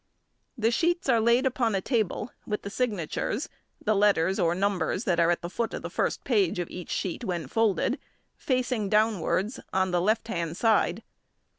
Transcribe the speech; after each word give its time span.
|4| 0.57 0.63
The 0.63 0.71
sheets 0.71 1.07
are 1.09 1.19
laid 1.19 1.45
upon 1.45 1.75
a 1.75 1.79
table 1.79 2.31
with 2.47 2.63
the 2.63 2.71
signatures 2.71 3.49
(the 3.85 3.93
letters 3.95 4.39
or 4.39 4.55
numbers 4.55 5.03
that 5.03 5.19
are 5.19 5.29
at 5.29 5.43
the 5.43 5.49
foot 5.51 5.75
of 5.75 5.83
the 5.83 5.91
first 5.91 6.23
page 6.23 6.57
of 6.57 6.71
each 6.71 6.89
sheet 6.89 7.23
when 7.23 7.45
folded) 7.45 7.99
facing 8.35 8.89
downwards 8.89 9.59
on 9.71 9.91
the 9.91 10.01
left 10.01 10.27
hand 10.27 10.57
side. 10.57 11.03